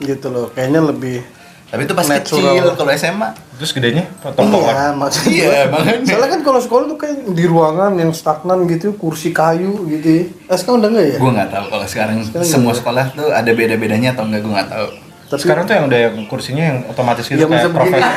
[0.01, 1.21] Gitu loh, kayaknya lebih
[1.69, 2.53] Tapi itu pas Natural.
[2.53, 3.29] kecil kalau SMA.
[3.57, 4.61] Terus gedenya potong-potong.
[4.67, 5.33] Iya, maksudnya.
[5.33, 6.05] Iya, makanya.
[6.05, 10.05] Soalnya kan kalau sekolah tuh kayak di ruangan yang stagnan gitu, kursi kayu gitu.
[10.05, 10.25] ya.
[10.49, 11.17] Eh, sekarang udah enggak ya?
[11.17, 12.77] Gue nggak tahu kalau sekarang, Sekarang semua nggak.
[12.77, 14.89] sekolah tuh ada beda-bedanya atau enggak gue nggak tahu.
[15.33, 18.13] Tapi Sekarang tuh yang udah yang kursinya yang otomatis gitu bisa kayak profesor,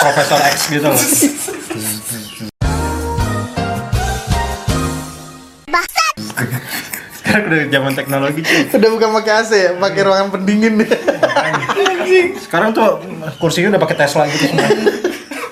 [0.00, 0.96] profesor X gitu loh.
[7.28, 8.62] Sekarang udah zaman teknologi cuy.
[8.72, 10.88] Udah bukan pakai AC ya, pakai ruangan pendingin deh.
[12.40, 13.04] Sekarang tuh
[13.36, 14.68] kursinya udah pakai Tesla gitu semua.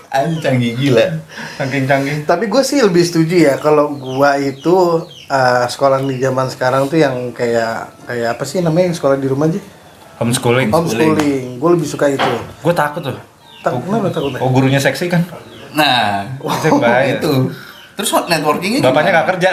[0.08, 1.20] Anjing canggih gila.
[1.60, 2.16] Saking canggih.
[2.24, 6.96] Tapi gue sih lebih setuju ya kalau gua itu uh, sekolah di zaman sekarang tuh
[6.96, 9.60] yang kayak kayak apa sih namanya yang sekolah di rumah aja?
[10.16, 10.72] Homeschooling.
[10.72, 11.60] Homeschooling.
[11.60, 12.32] Gue lebih suka itu.
[12.64, 13.20] Gue takut tuh.
[13.60, 14.40] Tak kenapa takutnya?
[14.40, 15.20] Oh gurunya seksi kan?
[15.76, 16.40] Nah,
[16.80, 17.20] bahaya.
[17.20, 17.52] itu.
[17.96, 19.48] Terus hot networkingnya Bapaknya nggak kerja.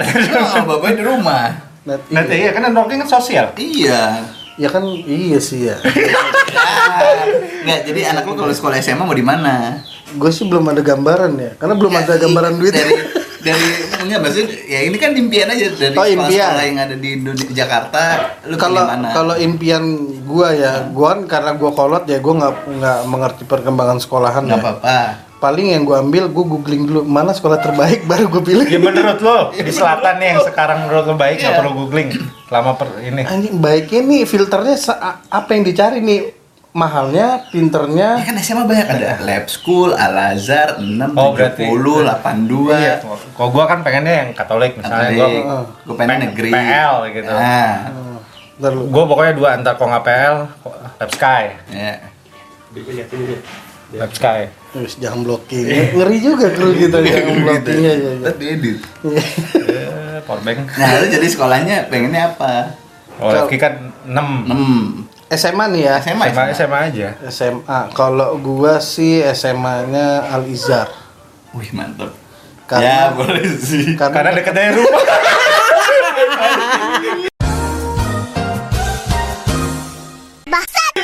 [0.63, 1.72] Oh, bapaknya di rumah.
[1.83, 3.45] Nah, Nanti iya kan networking kan sosial.
[3.55, 4.23] Iya.
[4.53, 5.75] Ya kan iya sih ya.
[6.53, 7.25] Ah,
[7.59, 9.81] Nggak, jadi anak lu kalau sekolah SMA mau di mana?
[10.13, 12.69] gue sih belum ada gambaran ya, karena belum Ya, ada gambaran duit.
[12.69, 12.93] dari
[13.41, 13.67] dari
[13.97, 16.53] enggak maksudnya ya ini kan impian aja dari Oh, impian.
[16.53, 18.01] sekolah yang ada di, Indo- di Jakarta
[18.45, 19.81] lu Kalau kalau impian
[20.21, 24.53] gua ya, gua kan karena gua kolot ya, gua nggak nggak mengerti perkembangan sekolahan nggak
[24.53, 24.63] ya.
[24.63, 24.97] apa-apa.
[25.43, 28.63] Paling yang gua ambil, gua googling dulu mana sekolah terbaik, baru gua pilih.
[28.63, 31.59] Ya menurut lo di selatan nih yang sekarang menurut lo baik nggak Iya.
[31.59, 32.09] perlu googling
[32.47, 33.21] selama per ini.
[33.21, 34.75] Anjing baiknya nih filternya
[35.27, 36.21] apa yang dicari nih?
[36.73, 38.09] Mahalnya, Ya pinternya.
[38.17, 42.73] kan SMA banyak ada Lab School, Al Azhar, 6, Oh, berarti- 70, 82.
[42.73, 42.95] Iya.
[43.29, 45.27] Kalau gua kan pengennya yang Katolik misalnya gua
[45.69, 46.49] gue pengen negeri.
[46.49, 47.29] PL gitu.
[47.29, 47.93] Nah,
[48.89, 51.93] gua pokoknya dua antar kok nggak PL, kok- Lab Sky, ya.
[53.93, 54.41] Lab Sky.
[54.73, 55.65] Terus jangan blocking.
[55.93, 57.93] Ngeri juga kru kita jangan blocking ya.
[57.93, 58.31] ya, ya.
[58.33, 58.77] Diedit.
[59.05, 60.73] Eh, powerbank.
[60.73, 62.73] Nah, lu jadi sekolahnya pengennya apa?
[63.21, 64.49] Oh, Lefki kan 6.
[64.49, 65.05] 6.
[65.33, 65.93] SMA nih ya.
[66.01, 67.07] SMA, SMA, SMA aja.
[67.29, 67.79] SMA.
[67.93, 70.89] Kalau gua sih SMA-nya Al Izhar.
[71.53, 72.13] Wih, mantap.
[72.65, 73.93] Karena- ya, boleh sih.
[73.93, 75.01] Karena dekat dari rumah.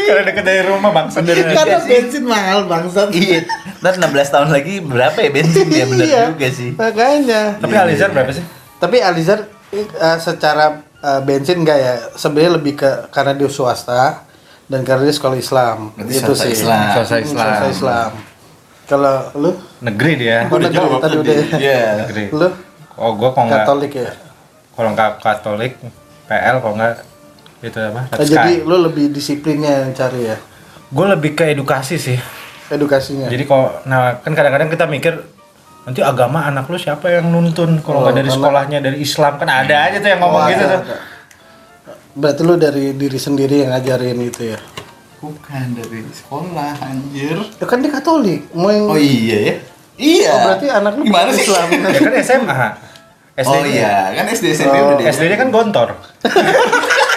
[0.09, 3.07] Karena dekat dari rumah bangsa dari Karena bensin mahal bangsat.
[3.11, 3.45] Iya.
[3.79, 5.85] Ntar 16 tahun lagi berapa ya bensin ya?
[5.85, 6.23] Bener Iya.
[6.33, 6.69] juga sih.
[6.73, 7.41] Makanya.
[7.57, 8.43] Tapi Alizar berapa sih?
[8.75, 9.39] Tapi Alizar
[9.71, 10.65] eh, secara
[10.97, 11.93] eh, bensin enggak ya?
[12.13, 14.25] Sebenarnya lebih ke karena dia swasta
[14.65, 15.93] dan karena dia sekolah Islam.
[15.93, 16.51] Berarti itu swasta sih.
[16.55, 16.81] Islam.
[16.91, 17.45] Swasta Hmm, Islam.
[17.45, 18.11] swasta Islam.
[18.83, 20.37] Kalau lu Negeri dia.
[20.45, 21.45] Oh, negeri tadi udah ya.
[21.55, 21.81] Iya.
[22.01, 22.23] Negeri.
[22.31, 22.47] Lu
[22.95, 24.11] Oh, gua kalau nggak Katolik ya.
[24.73, 25.73] kalau nggak Katolik,
[26.25, 26.93] PL kalau nggak
[27.61, 28.01] itu apa?
[28.05, 30.37] Nah, Lab jadi lu lebih disiplinnya yang cari ya
[30.87, 32.17] Gue lebih ke edukasi sih.
[32.67, 33.25] edukasinya.
[33.25, 35.13] Jadi kalau nah kan kadang-kadang kita mikir
[35.81, 39.33] nanti agama anak lu siapa yang nuntun kalau Oh, nggak dari karena- sekolahnya dari Islam
[39.35, 40.81] kan ada aja tuh yang ngomong Oh, gitu ada, tuh.
[40.83, 40.97] ada.
[42.11, 44.59] Berarti lu dari diri sendiri yang ngajarin gitu ya.
[45.19, 47.37] Bukan dari sekolah, anjir.
[47.53, 48.47] Ya kan dia Katolik.
[48.51, 49.55] Mau yang Oh iya ya?
[49.95, 50.29] Iya.
[50.29, 51.43] Oh, berarti anak lu gimana sih?
[51.43, 51.67] Islam.
[51.85, 52.67] Ya kan SMA.
[53.35, 54.87] SD Oh iya, kan SD SMP Oh.
[54.89, 55.89] udah di SD-nya kan gontor.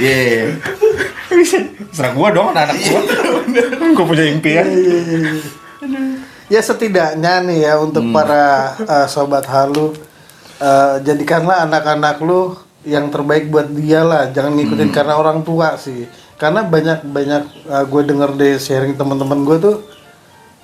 [0.00, 0.56] Iya.
[1.92, 3.00] Serah gua dong anak gua.
[3.94, 4.66] gua punya impian.
[6.50, 9.94] Ya setidaknya nih ya untuk para uh, sobat halu
[10.58, 14.32] uh, jadikanlah anak-anak lu yang terbaik buat dia lah.
[14.32, 16.08] Jangan ngikutin karena orang tua sih.
[16.40, 19.76] Karena banyak banyak uh, gue denger deh sharing teman-teman gue tuh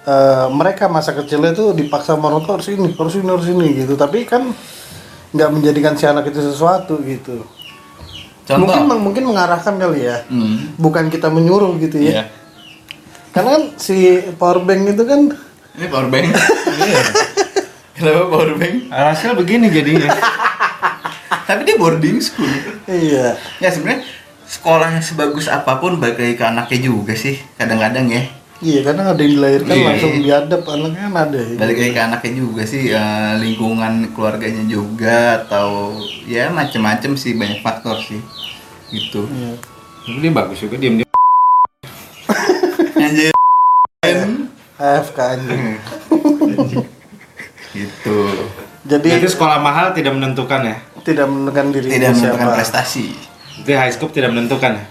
[0.09, 3.95] uh, mereka masa kecilnya tuh dipaksa orang tua harus ini, harus ini, harus ini gitu.
[3.95, 4.49] Tapi kan
[5.37, 7.45] nggak menjadikan si anak itu sesuatu gitu.
[8.47, 8.63] Contoh.
[8.63, 10.23] Mungkin mungkin mengarahkan kali ya.
[10.31, 10.71] Hmm.
[10.79, 12.11] Bukan kita menyuruh gitu ya.
[12.11, 12.25] Iya.
[13.35, 15.21] Karena kan si powerbank itu kan
[15.77, 16.31] Ini power bank.
[17.99, 18.89] Kenapa power bank?
[18.89, 20.09] Hasil begini jadinya.
[21.51, 22.49] Tapi dia boarding school.
[22.89, 23.35] iya.
[23.59, 24.07] Ya sebenarnya
[24.47, 28.23] sekolahnya sebagus apa pun balik lagi ke anaknya juga sih kadang-kadang ya.
[28.57, 29.85] Iya, karena ada yang dilahirkan Iya.
[29.85, 31.39] langsung diadap anaknya kan ada.
[31.39, 31.57] ya.
[31.57, 35.93] Balik lagi ke anaknya juga sih eh, lingkungan keluarganya juga atau
[36.25, 38.17] ya macem-macem sih banyak faktor sih.
[38.89, 39.29] Gitu.
[39.29, 39.61] Iya.
[40.03, 41.11] Tapi dia bagus juga diam diam.
[42.97, 43.33] Anjir.
[44.77, 45.63] AFK anjing.
[47.75, 48.19] gitu.
[48.87, 50.77] Jadi Jadi sekolah mahal tidak menentukan ya.
[51.03, 52.35] tidak menentukan diri Tidak siapa.
[52.35, 53.07] menentukan prestasi.
[53.59, 54.85] Jadi high school tidak menentukan ya.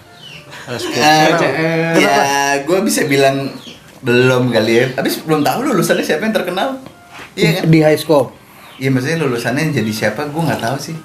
[0.67, 1.29] Eh,
[1.95, 2.15] ya,
[2.61, 3.53] gue bisa bilang
[4.01, 4.85] belum kali ya.
[4.93, 6.81] Tapi belum tahu lulusannya siapa yang terkenal.
[7.33, 7.63] Iya kan?
[7.67, 8.33] Di high school.
[8.75, 10.97] Iya maksudnya lulusannya jadi siapa gue nggak tahu sih.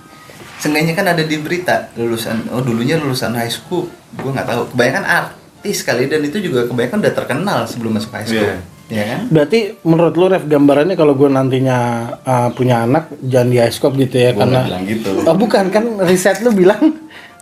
[0.57, 5.05] Seenggaknya kan ada di berita lulusan oh dulunya lulusan high school gue nggak tahu kebanyakan
[5.09, 8.61] artis kali dan itu juga kebanyakan udah terkenal sebelum masuk high school Iya.
[8.91, 11.79] ya kan Berarti menurut lu ref gambarannya kalau gue nantinya
[12.21, 15.37] uh, punya anak jangan di high school gitu ya Gua karena nggak bilang gitu Oh
[15.39, 16.83] bukan kan riset lu bilang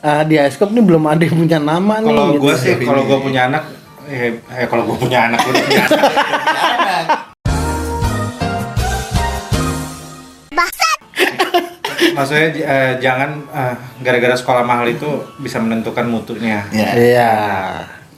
[0.01, 2.43] uh, di school ini belum ada yang punya nama nih Kalau gitu.
[2.43, 3.63] gua sih kalau gua punya anak
[4.07, 6.03] eh, eh kalau gua punya anak udah punya anak.
[12.09, 15.07] Maksudnya eh, jangan eh, gara-gara sekolah mahal itu
[15.39, 16.67] bisa menentukan mutunya.
[16.71, 17.33] ya Iya.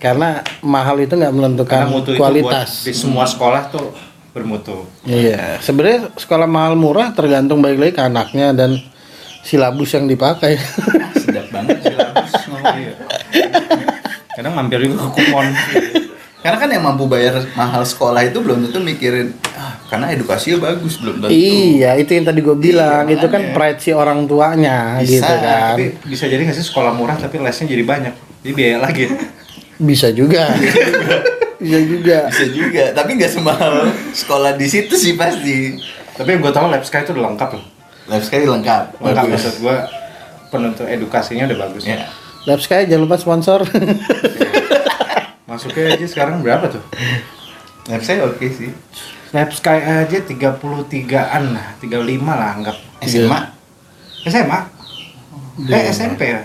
[0.00, 2.48] Karena mahal itu nggak menentukan Karena mutu kualitas.
[2.80, 3.92] itu buat di semua sekolah tuh
[4.32, 4.88] bermutu.
[5.04, 8.80] Iya, sebenarnya sekolah mahal murah tergantung balik lagi ke anaknya dan
[9.44, 10.56] silabus yang dipakai.
[11.20, 12.16] sedap banget silabus ngomong.
[12.16, 12.19] Iya.
[14.30, 15.46] Kadang mampir juga ke kupon.
[16.40, 20.96] karena kan yang mampu bayar mahal sekolah itu belum tentu mikirin ah karena edukasinya bagus
[20.96, 23.52] belum tentu iya, itu yang tadi gue bilang, Iya, itu kan makanya.
[23.52, 25.76] pride si orang tuanya Bisa, gitu kan.
[25.76, 28.14] Tapi bisa jadi nggak sih sekolah murah tapi lesnya jadi banyak.
[28.40, 29.04] Jadi biaya lagi.
[29.76, 30.48] Bisa juga.
[31.60, 32.18] Bisa juga.
[32.32, 35.76] bisa juga tapi nggak semahal sekolah di situ sih pasti
[36.10, 37.64] Tapi yang gue tahu lab sky itu udah lengkap loh.
[38.06, 39.32] lab sekali lengkap Lengkap Bagus.
[39.36, 39.76] maksud gue
[40.48, 41.84] penuntut edukasinya udah bagus.
[41.84, 42.08] ya
[42.48, 43.60] Lab Sky jangan lupa sponsor.
[45.50, 46.84] Masuknya aja sekarang berapa tuh?
[47.90, 48.70] lab saya oke sih
[49.34, 52.76] Lab Sky aja 33-an lah, 35 lah anggap.
[53.02, 53.40] SMA
[54.30, 54.60] SMA?
[55.66, 56.42] Eh SMP ya?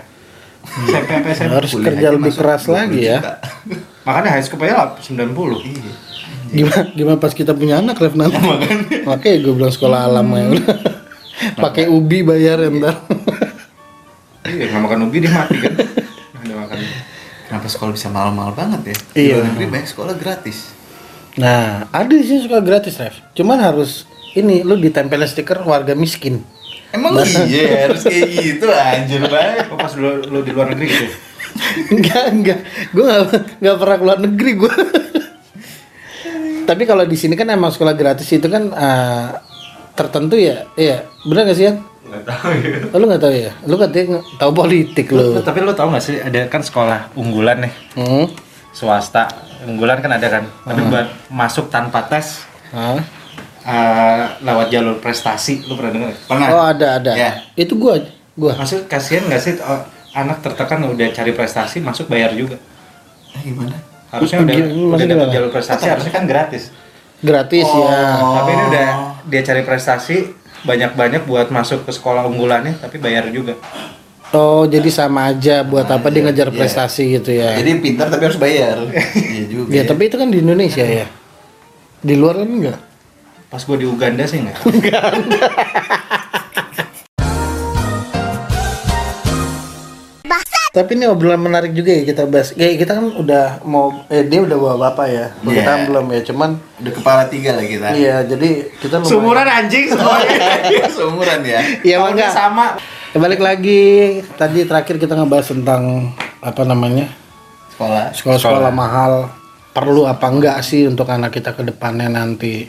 [0.65, 1.53] SMP apa SMP?
[1.53, 3.19] Harus kuliah kerja lebih keras 20 lagi ya.
[4.07, 5.13] Makanya high school aja lah 90.
[5.65, 5.93] iya
[6.45, 8.37] Gimana gimana pas kita punya anak Rev nanti?
[9.05, 10.45] Makanya gue bilang sekolah alam ya.
[11.57, 12.95] Pakai ubi bayar ya, ntar.
[14.45, 15.73] Iya, nggak makan ubi dia mati kan.
[16.37, 16.77] Ada makan.
[17.45, 19.13] kenapa sekolah bisa mahal-mahal banget ya Iya.
[19.13, 20.57] di luar negeri banyak sekolah gratis
[21.35, 23.11] Nah, ada di sini suka gratis, Rev.
[23.35, 26.39] Cuman harus ini lu ditempelin stiker warga miskin.
[26.89, 27.11] emang
[27.43, 31.03] iya harus kayak gitu anjir banget pas lu, lu di luar negeri gitu.
[31.03, 31.11] ya?
[31.91, 32.59] enggak, enggak.
[32.95, 34.73] Gue enggak, enggak pernah keluar negeri gue.
[36.65, 39.27] Tapi kalau di sini kan emang sekolah gratis itu kan eh,
[39.91, 40.65] tertentu ya.
[40.73, 41.77] Iya, benar gak sih, Yan?
[42.15, 42.77] Nggak tahu ya.
[42.87, 43.51] Oh, lu gak tahu ya?
[43.61, 45.19] Lu katanya tahu politik lu.
[45.31, 48.25] Lu- Tapi lu tahu nggak sih ada kan sekolah unggulan nih Hmm.
[48.71, 49.27] swasta
[49.61, 52.99] unggulan kan ada kan tapi buat masuk tanpa tes Hah?
[53.63, 56.21] eh, lewat jalur prestasi lu pernah dengar nggak?
[56.25, 57.11] pernah Oh, ada, ada.
[57.13, 57.31] Ya.
[57.53, 57.97] Itu gua
[58.33, 58.51] gua.
[58.53, 59.79] maksud kasihan nggak sih oh,
[60.11, 62.59] anak tertekan udah cari prestasi masuk bayar juga
[63.31, 63.75] Ah, gimana
[64.07, 66.63] harusnya udah Gimana- udah dapat jalur prestasi harusnya kan gratis
[67.17, 67.99] Gratis ya.
[68.17, 68.35] Oh.
[68.35, 68.87] tapi ini udah
[69.23, 70.17] dia cari prestasi
[70.65, 73.55] banyak-banyak buat masuk ke sekolah unggulannya tapi bayar juga
[74.33, 76.57] Oh, jadi sama aja buat apa dia ngejar Iya.
[76.57, 77.55] prestasi gitu ya.
[77.55, 78.83] jadi pintar tapi harus bayar
[79.31, 81.07] iya juga Ya, tapi itu kan di Indonesia ya.
[81.97, 82.79] Di luar kan enggak.
[83.45, 84.57] pas gua di Uganda sih nggak
[90.75, 92.51] Tapi ini obrolan menarik juga ya kita bahas.
[92.51, 95.25] Kayak kita kan udah mau eh dia udah bawa bapak ya.
[95.41, 95.55] Iya.
[95.55, 99.85] Kita belum ya, cuman udah kepala tiga lah kita iya jadi kita lumayan- Sumuran anjing
[99.87, 100.37] semuanya.
[100.95, 102.29] seumuran ya Iya enggak.
[102.29, 102.75] sama.
[103.09, 103.81] Ya, balik lagi
[104.35, 107.07] tadi terakhir kita ngebahas tentang apa namanya?
[107.71, 109.31] sekolah Sekolah-sekolah mahal
[109.71, 112.67] perlu apa enggak sih untuk anak kita ke depannya nanti?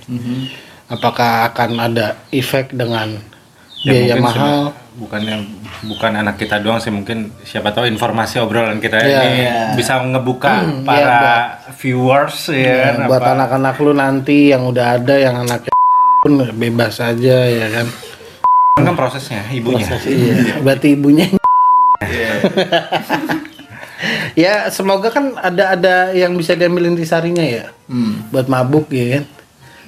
[0.87, 3.36] Apakah akan ada efek dengan Ya,
[3.89, 4.55] biaya mungkin mahal?
[4.65, 5.37] sebe- bukannya
[5.85, 9.21] bukan anak kita doang sih mungkin siapa tahu informasi obrolan kita Iya.
[9.23, 9.57] ini Iya.
[9.75, 11.35] bisa ngebuka Hmm, para iya,
[11.75, 15.75] viewers ya Ya, buat apa- anak-anak lu nanti yang udah ada yang anaknya
[16.23, 17.87] pun bebas aja ya kan.
[18.79, 21.27] kan prosesnya ibunya Iya, berarti ibunya.
[24.35, 28.29] ya semoga kan ada ada yang bisa diambil intisarinya ya hmm.
[28.29, 29.25] buat mabuk ya kan.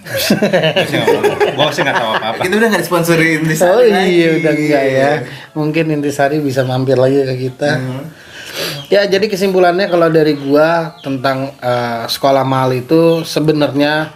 [0.08, 4.84] Gue sih nggak tahu apa apa kita udah nggak disponsorin di Oh iya udah enggak
[4.88, 5.10] ya.
[5.52, 7.78] Mungkin intisari bisa mampir lagi ke kita.
[8.88, 14.10] Ya jadi kesimpulannya kalau dari gua tentang eh, sekolah mahal itu sebenarnya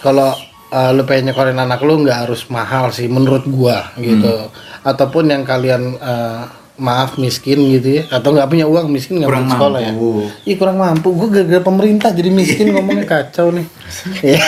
[0.00, 0.32] kalau
[0.72, 4.48] eh, lu pengen nyekolin anak lu nggak harus mahal sih menurut gua gitu.
[4.80, 6.42] Ataupun yang kalian eh,
[6.74, 9.92] maaf miskin gitu ya atau nggak punya uang miskin nggak punya sekolah ya.
[10.42, 11.14] Ih kurang mampu.
[11.14, 13.66] Gua gara-gara pemerintah jadi miskin ngomongnya kacau nih.
[14.22, 14.40] Iya.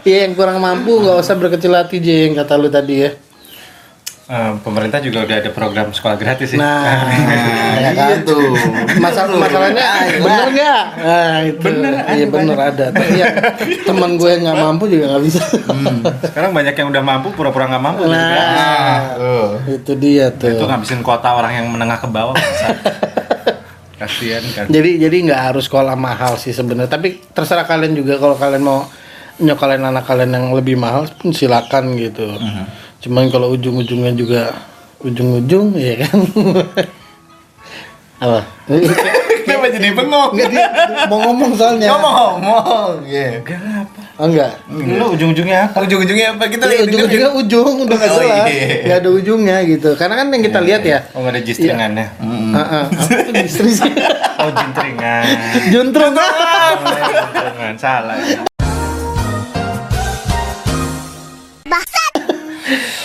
[0.00, 3.10] Iya yang kurang mampu nggak usah berkecil hati J yang kata lu tadi ya.
[4.30, 6.86] Eh, pemerintah juga udah ada program sekolah gratis sih Nah,
[7.82, 8.22] ya iya kan?
[8.22, 8.54] tuh
[9.02, 10.82] Masalah masalahnya bener nggak?
[11.02, 11.58] Nah itu.
[11.66, 12.84] Bener, ada iya bener ada.
[12.94, 13.26] Tapi ya
[13.82, 15.42] teman gue yang nggak mampu juga nggak bisa.
[16.30, 18.46] sekarang banyak yang udah mampu pura-pura nggak mampu gitu kan.
[18.54, 20.54] Nah, tuh itu dia tuh.
[20.54, 22.38] itu ngabisin kuota orang yang menengah ke bawah
[23.98, 26.86] kasihan kan Jadi jadi nggak harus sekolah mahal sih sebenarnya.
[26.86, 28.86] Tapi terserah kalian juga kalau kalian mau
[29.42, 32.30] nyokolin anak kalian yang lebih mahal pun silakan gitu.
[33.00, 34.42] Cuman kalau ujung-ujungnya juga
[35.00, 36.18] ujung-ujung ya kan.
[38.20, 38.40] Apa?
[39.40, 40.66] kenapa jadi bengong Nggak, dia,
[41.08, 41.88] mau ngomong soalnya.
[41.90, 43.40] ngomong ya
[44.16, 44.52] Oh, enggak.
[44.68, 48.68] lu ujung-ujungnya apa ujung-ujungnya apa kita Iya, lagi ujung-ujungnya ujung udah nggak Oh, jelas, iya.
[48.84, 49.90] nggak ada ujungnya gitu.
[49.96, 52.84] Karena kan yang kita lihat ya, oh nggak ada jistringannya Heeh.
[52.84, 53.92] apa tuh istri sih?
[54.40, 55.24] oh jintringan
[55.72, 56.12] Juntrung.
[56.12, 58.16] jintringan salah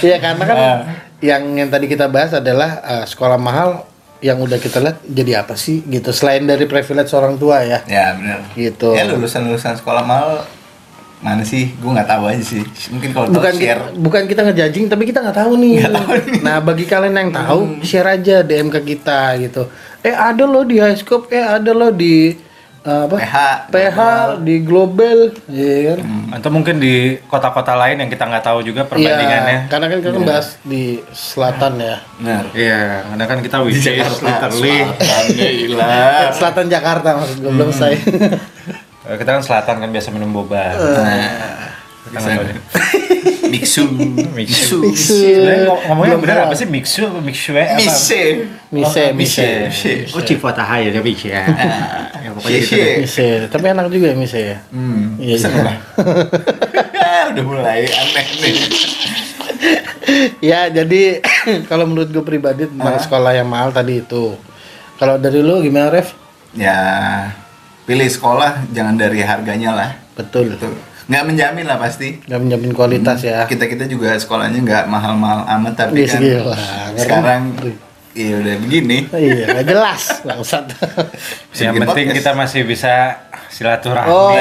[0.03, 0.57] Iya karena kan
[1.23, 3.87] yang yang tadi kita bahas adalah eh, sekolah mahal
[4.23, 8.15] yang udah kita lihat jadi apa sih gitu selain dari privilege orang tua ya Ya
[8.15, 8.39] benar.
[8.55, 8.89] Gitu.
[8.95, 10.47] Ya lulusan lulusan sekolah mahal
[11.23, 11.73] mana sih?
[11.81, 12.61] Gue nggak tahu aja sih.
[12.93, 13.81] Mungkin kalau tahu bukan share.
[13.81, 15.75] kita, bukan kita ngejajing tapi kita nggak tahu nih.
[16.45, 19.67] Nah bagi kalian yang tahu share aja DM ke kita gitu.
[20.05, 22.37] Eh ada loh di high scope, eh ada loh di
[22.85, 23.17] apa?
[23.17, 23.35] PH,
[23.73, 23.99] PH
[24.45, 25.99] di global, ya kan?
[26.37, 29.65] Atau mungkin di kota-kota lain yang kita nggak tahu juga perbandingannya.
[29.65, 31.97] Iya, karena kan kita bahas di selatan ya.
[32.21, 32.43] Benar.
[32.53, 36.29] Iya, karena kan kita Di which is Jakarta literally Selatan, ya.
[36.29, 37.97] Selatan Jakarta maksud gue belum saya.
[39.05, 40.77] Eh, kita kan selatan kan biasa minum boba.
[40.77, 41.74] Nah,
[43.45, 43.83] Mixu.
[44.35, 44.77] Mixu.
[44.83, 45.17] Mixu.
[45.87, 46.45] Ngomongnya Belum bener tahu.
[46.49, 47.51] apa sih mixu apa mixu?
[47.53, 48.21] Mise.
[48.69, 49.47] Mise, Oh, mise.
[49.69, 49.93] Mise.
[50.13, 51.43] Oh, Cipota ya dia mixu ya.
[52.25, 52.75] Ya pokoknya gitu.
[53.05, 54.57] Mise, tapi enak juga ya mise ya.
[54.73, 55.13] Hmm.
[55.21, 55.73] Iya, iya.
[57.31, 58.53] Udah mulai aneh nih.
[60.41, 61.01] ya jadi
[61.69, 64.33] kalau menurut gue pribadi tentang sekolah yang mahal tadi itu.
[64.97, 66.17] Kalau dari lu gimana Ref?
[66.57, 66.77] Ya
[67.85, 69.89] pilih sekolah jangan dari harganya lah.
[70.17, 70.55] Betul.
[70.55, 70.65] Gitu.
[71.05, 72.17] Nggak menjamin lah pasti.
[72.19, 73.45] Gak menjamin kualitas ya.
[73.45, 76.57] Kita kita juga sekolahnya nggak mahal-mahal amat tapi Iya, kan gila.
[76.95, 77.41] sekarang
[78.11, 78.97] iya udah begini.
[79.13, 80.65] iya, gak jelas bangsat.
[81.53, 82.17] Yang penting podcast.
[82.17, 82.93] kita masih bisa
[83.47, 84.33] silaturahmi, Oh,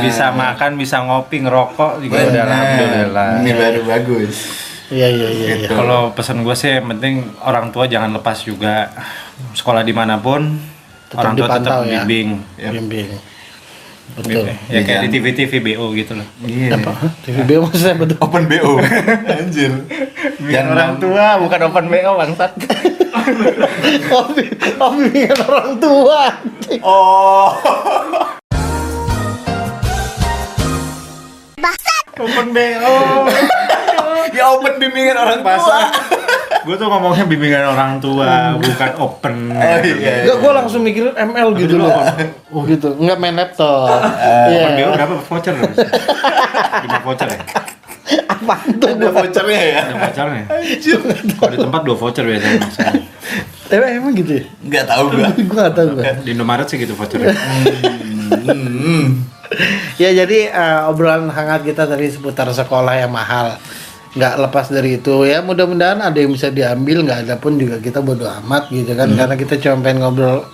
[0.00, 2.46] bisa makan, bisa ngopi, ngerokok juga udah Benar.
[2.46, 3.30] alhamdulillah.
[3.40, 4.36] Ini baru bagus.
[4.88, 5.46] Iya iya iya.
[5.48, 5.54] iya.
[5.64, 5.72] Gitu.
[5.72, 8.92] Kalau pesan gue sih yang penting orang tua jangan lepas juga
[9.52, 10.44] sekolah di mana pun
[11.08, 12.04] Tetap orang tua tetap ya.
[12.04, 12.28] bimbing.
[12.54, 12.72] Yap.
[12.78, 13.08] Bimbing.
[14.14, 14.46] Betul.
[14.70, 15.14] Ya kayak di Iya.
[15.14, 16.26] TV TV BO gitu loh.
[16.44, 16.78] Iya.
[16.78, 16.92] Apa?
[17.26, 18.16] TVB maksudnya betul.
[18.20, 18.72] Open BO.
[19.40, 19.72] Anjir.
[20.38, 22.52] Dan orang tua bukan open BO bangsat.
[24.12, 24.52] Oh, bi-
[25.00, 26.28] bimbingan orang tua.
[26.84, 27.56] Oh.
[32.14, 32.94] open BO.
[34.36, 35.78] ya open bimbingan orang tua.
[36.64, 39.34] Gue tuh ngomongnya bimbingan orang tua, bukan open.
[39.54, 40.24] Oh iya.
[40.24, 41.92] Enggak, gue langsung mikirin ML gitu loh.
[42.50, 43.88] Oh gitu, enggak main laptop.
[43.88, 44.88] Open BO Iya.
[44.92, 45.54] berapa voucher?
[45.54, 47.38] Lima voucher ya?
[48.28, 48.88] Apaan tuh?
[48.90, 49.76] Ada vouchernya ya?
[49.80, 50.44] Ada vouchernya.
[51.34, 52.58] Kalau di tempat dua voucher biasanya.
[52.60, 52.92] maksudnya.
[53.64, 54.44] Eh, emang gitu ya?
[54.60, 55.28] Enggak tahu gua.
[55.48, 56.04] gue gak tau gue.
[56.22, 57.32] Di Indomaret sih gitu vouchernya.
[58.44, 59.08] Hmm.
[60.02, 63.54] Ya jadi eh, obrolan hangat kita tadi seputar sekolah yang mahal.
[64.14, 65.22] Nggak lepas dari itu.
[65.22, 69.10] Ya mudah-mudahan ada yang bisa diambil nggak ada pun juga kita bodo amat gitu kan.
[69.10, 70.46] Karena kita cuma pengen ngobrol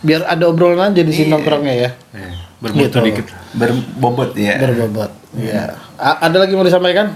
[0.00, 1.90] biar ada obrolan aja di sini nongkrongnya ya.
[2.12, 2.98] Eh, Bermutu Gitu.
[3.02, 3.26] dikit.
[3.52, 4.58] Berbobot ya.
[4.58, 7.14] berbobot ya A- ada lagi mau disampaikan?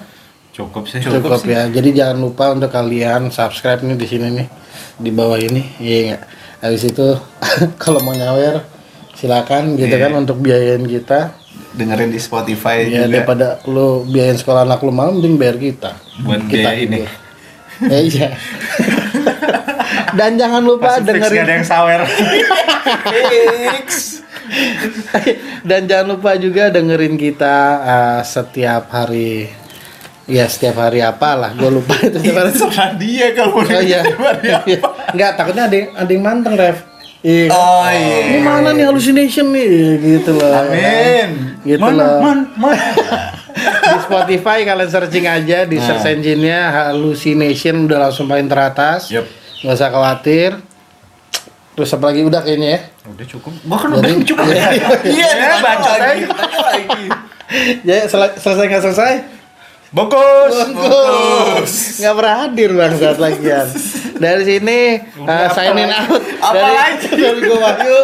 [0.51, 0.99] Cukup sih.
[0.99, 1.67] cukup, ya.
[1.67, 4.47] Jadi jangan lupa untuk kalian subscribe nih di sini nih
[4.97, 5.63] di bawah ini.
[5.79, 6.23] Iya nggak?
[6.61, 7.07] Habis itu
[7.83, 8.63] kalau mau nyawer
[9.13, 11.35] silakan gitu kan untuk biayain kita
[11.79, 13.23] Dengerin di Spotify ya juga.
[13.23, 15.95] daripada lu biayain sekolah anak lu malam mending bayar kita.
[16.21, 16.99] Buat kita biaya ini.
[16.99, 17.11] ya.
[17.79, 18.29] Iya.
[20.11, 21.43] Dan jangan lupa fix dengerin.
[21.47, 22.01] ada yang sawer.
[25.69, 29.47] dan jangan lupa juga dengerin kita uh, setiap hari.
[30.27, 31.55] Ya setiap hari apalah.
[31.55, 32.53] Gue lupa itu setiap hari.
[32.53, 34.03] Serah dia kalau oh iya.
[34.05, 34.79] dengerin Iya.
[35.09, 36.79] nggak takutnya ada yang ada yang manteng ref
[37.21, 38.19] iya Oh iya.
[38.29, 41.59] ini mana nih hallucination nih gitu loh Amin.
[41.61, 42.19] gitu loh
[43.59, 49.27] di Spotify kalian searching aja di search engine-nya hallucination udah langsung paling teratas Yup.
[49.61, 50.51] nggak usah khawatir
[51.75, 53.53] terus apa lagi udah kayaknya ya Udah cukup.
[53.65, 54.45] Gua kan udah cukup.
[54.53, 57.05] Iya, Iya, Ya, ditanya bacot lagi, lagi.
[57.89, 59.13] ya sel- selesai nggak selesai
[59.89, 60.69] Bungkus.
[60.69, 61.73] Bungkus.
[61.97, 63.65] Nggak pernah hadir bang saat lagian.
[64.21, 67.09] Dari sini uh, signing out Apa dari, lagi?
[67.25, 67.99] dari gue Wahyu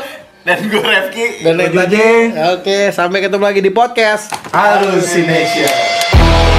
[0.44, 1.26] Dan gue Refki.
[1.44, 2.08] dan tadi.
[2.56, 4.32] Oke, sampai ketemu lagi di podcast.
[4.48, 6.53] Hallucination.